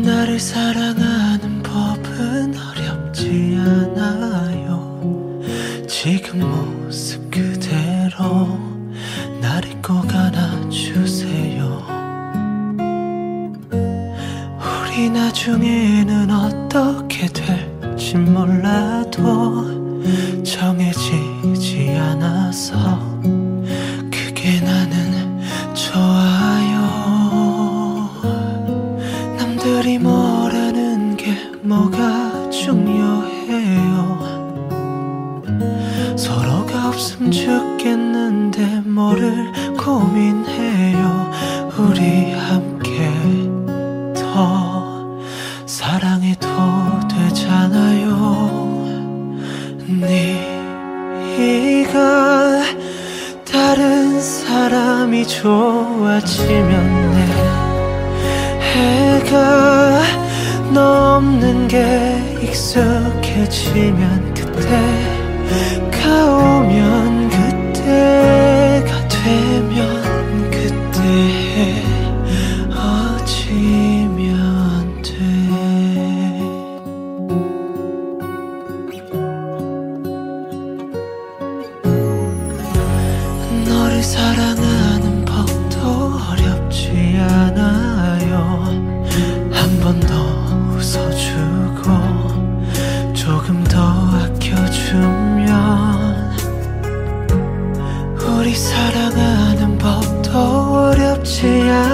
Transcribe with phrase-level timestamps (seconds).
[0.00, 5.40] 나를 사랑하는 법은 어렵지 않아요.
[5.86, 8.58] 지금 모습 그대로
[9.40, 11.62] 날 잊고 가놔주세요.
[14.58, 19.82] 우리 나중에는 어떻게 될지 몰라도
[20.42, 22.81] 정해지지 않아서
[31.22, 34.18] 뭐라는 게 뭐가 중요해요?
[36.16, 41.30] 서로가 없음 죽겠는데 뭐를 고민해요?
[41.78, 43.08] 우리 함께
[44.14, 45.20] 더
[45.64, 46.48] 사랑해도
[47.08, 48.82] 되잖아요.
[51.38, 52.62] 네가
[53.44, 57.22] 다른 사람이 좋아지면 내
[58.60, 60.21] 해가
[60.72, 64.70] 너 없는 게 익숙해지면 그때
[65.90, 66.51] 가 오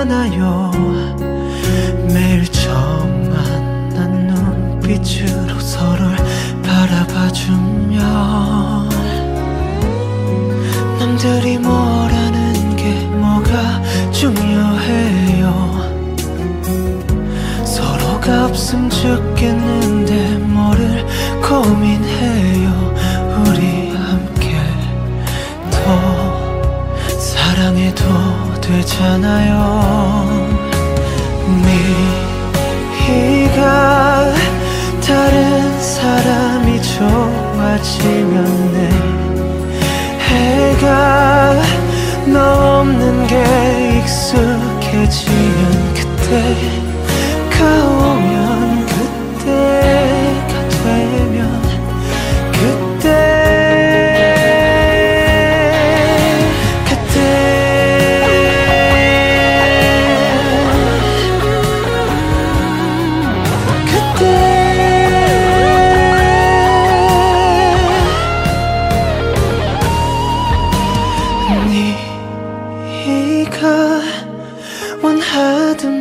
[0.00, 0.70] 않아요.
[2.10, 6.16] 매일 처음 만난 눈빛으로 서로를
[6.62, 8.00] 바라봐주면
[10.98, 15.70] 남들이 뭐라는 게 뭐가 중요해요?
[17.66, 21.04] 서로가 없음 죽겠는데 뭐를
[21.42, 22.49] 고민해
[28.80, 29.58] 되잖아요.
[33.06, 34.34] 네가
[35.06, 38.78] 다른 사람이 좋아지면 내
[40.28, 41.62] 해가
[42.26, 43.34] 너 없는 게
[43.98, 45.60] 익숙해지면
[45.94, 46.89] 그때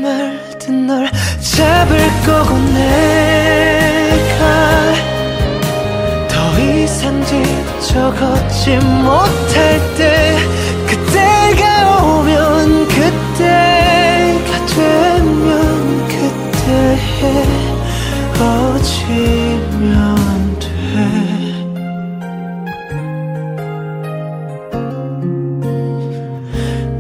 [0.10, 1.08] 말든 널
[1.40, 4.42] 잡을 거고 내가
[6.28, 10.36] 더 이상 뒤적었지 못할 때
[10.88, 16.98] 그때가 오면 그때가 되면 그때
[18.40, 19.96] 헤어지면
[20.60, 20.66] 돼.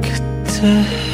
[0.01, 1.08] 그때